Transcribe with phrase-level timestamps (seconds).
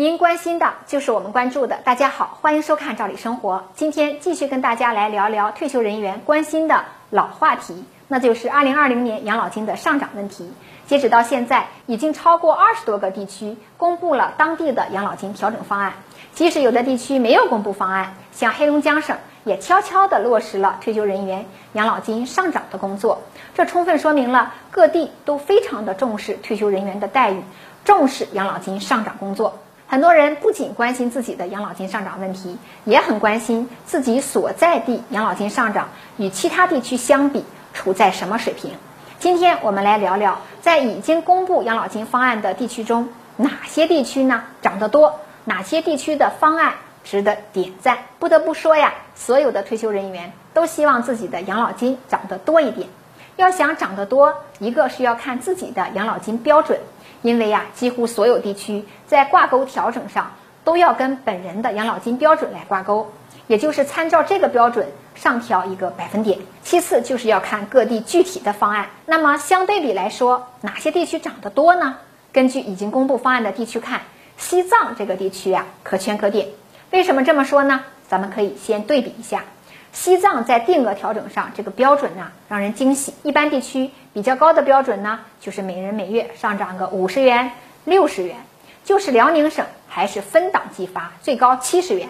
[0.00, 1.76] 您关心的就是我们关注的。
[1.84, 3.56] 大家好，欢迎收看《赵理生活》。
[3.76, 10.50] 今天继续跟大家来聊聊退休人员关心的老话题，那就是2020年养老金的上涨问题。
[10.86, 15.92] 截止到现在，已经超过二十多个地区公布了当地的养老金调整方案。
[16.32, 21.44] 即使有的地区没有公布方案，像黑龙江省也悄悄地落实了退休人员
[21.74, 23.20] 养老金上涨的工作。
[23.52, 27.42] 这充分说明了各地都非常的重视退休人员的待遇，
[27.84, 29.58] 重视养老金上涨工作。
[29.90, 37.44] 很多人不仅关心自己的养老金上涨问题，也很关心自己所在地养老金上涨与其他地区相比
[37.74, 38.70] 处在什么水平。
[39.18, 47.98] 今天我们来聊聊，在已经公布养老金方案的地区中，哪些地区呢涨得多，哪些地区的方案值得点赞。
[48.20, 52.88] 不得不说呀，所有的退休人员都希望自己的养老金涨得多一点。
[53.34, 56.78] 要想涨得多，一个是要看自己的养老金标准。
[57.22, 60.32] 因为呀，几乎所有地区在挂钩调整上
[60.64, 63.12] 都要跟本人的养老金标准来挂钩，
[63.46, 66.38] 也就是参照这个标准上调一个百分点。
[66.62, 68.88] 其次就是要看各地具体的方案。
[69.06, 71.96] 那么相对比来说，哪些地区涨得多呢？
[72.32, 74.02] 根据已经公布方案的地区看，
[74.36, 76.48] 西藏这个地区呀可圈可点。
[76.90, 77.80] 为什么这么说呢？
[78.08, 79.44] 咱们可以先对比一下。
[79.92, 83.14] 西藏在定额调整上，这个标准呢让人惊喜。
[83.22, 87.50] 一般地区比较高的标准呢，就是每人每月上涨个五十元、
[87.84, 88.36] 六十元。
[88.82, 92.08] 就是辽宁省还是分档计发，最高七十元。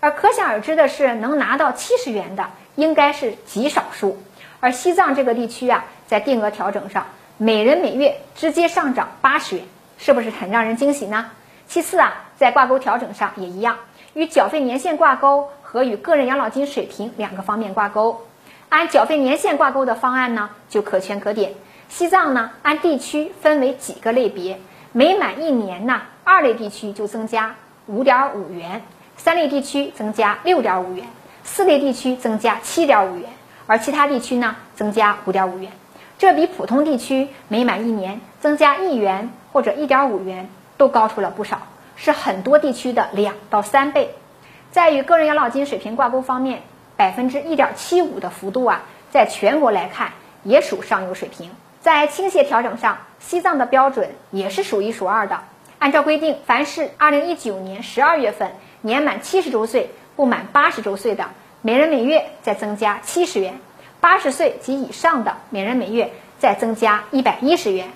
[0.00, 4.20] 而可想而知的是，能拿到七十元的应该是极少数。
[4.60, 7.06] 而西藏这个地区啊，在定额调整上，
[7.36, 9.64] 每人每月直接上涨八十元，
[9.96, 11.30] 是不是很让人惊喜呢？
[11.68, 13.78] 其次啊，在挂钩调整上也一样，
[14.14, 15.48] 与缴费年限挂钩。
[15.70, 18.22] 和与个人养老金水平两个方面挂钩，
[18.70, 21.52] 按缴费年限挂钩的方案呢，就可圈可点。
[21.90, 24.58] 西藏呢，按地区分为几个类别，
[24.92, 28.80] 每满一年呢，二类地区就增加五点五元，
[29.18, 31.06] 三类地区增加六点五元，
[31.44, 33.28] 四类地区增加七点五元，
[33.66, 35.70] 而其他地区呢，增加五点五元。
[36.16, 41.60] 这比普通地区每满一年增加一元或者一点五元都高出了不少，
[41.98, 44.14] 是很多地区的两到三倍。
[44.70, 46.62] 在与个人养老金水平挂钩方面，
[46.96, 50.12] 百分之一点七五的幅度啊，在全国来看
[50.44, 51.50] 也属上游水平。
[51.80, 55.40] 在倾斜调整上，西藏的标准也是数一数二的。
[55.78, 61.26] 按照规定，凡是二零一九年十二月份年满七十周岁不满八十周岁的，
[61.62, 63.54] 每人每月再增加七十元；
[64.00, 67.88] 八十岁及以上的，每人每月再增加一百一十元。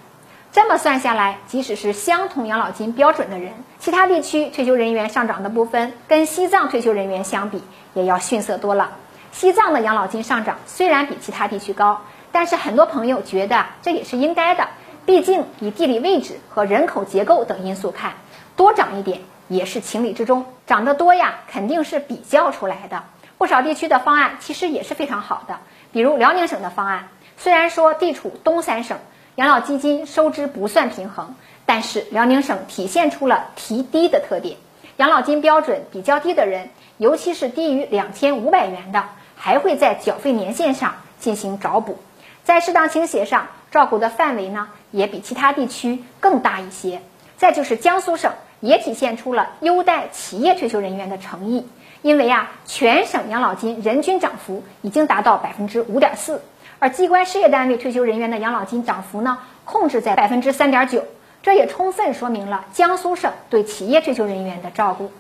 [0.53, 7.63] 这么算下来，即使是相同养老金标准的人，其他地区退休人员上涨的部分，跟西藏退休人员相比，
[7.95, 8.93] 也要逊色多了。
[9.33, 12.03] 西藏的养老金上涨虽然比其他地区高，
[12.33, 14.69] 但是很多朋友觉得这也是应该的。
[15.07, 18.13] 毕竟以地理位置和人口结构等因素看，
[18.55, 20.45] 多涨一点也是情理之中。
[20.67, 23.05] 涨得多呀，肯定是比较出来的。
[23.39, 25.61] 不少地区的方案其实也是非常好的，
[25.93, 27.09] 比如辽宁省的方案，
[27.39, 28.99] 虽然说地处东三省。
[29.37, 31.35] 养老基金收支不算平衡，
[31.65, 34.59] 但是辽宁省体现出了提低的特点。
[34.99, 39.05] 养老金标准比较低的人，尤其是低于两千五百元的，
[39.35, 41.97] 还会在缴费年限上进行找补，
[42.45, 47.01] 在适当倾斜上照顾的范围呢，也比其他地区更大一些。
[47.39, 51.67] 再就是江苏省也体现出了优待企业退休人员的诚意，
[52.03, 56.43] 因为啊，全省养老金人均涨幅已经达到百分之五点四。
[56.83, 61.05] 而机关事业单位退休人员的养老金涨幅呢，控制在百分之三点九，
[61.41, 65.13] 这也充分说明了江苏省对企业退休人员的照顾。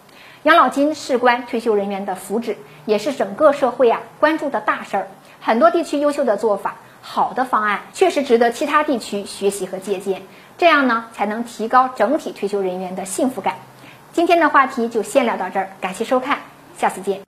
[0.42, 5.06] 养老金事关退休人员的福祉，也是整个社会啊关注的大事儿。
[5.40, 10.22] 很多地区优秀的做法、好的方案，确实值得其他地区学习和借鉴。
[10.58, 13.54] 这样呢，才能提高整体退休人员的幸福感。
[14.12, 16.38] 今天的话题就先聊到这儿，感谢收看，
[16.76, 17.22] 下次见。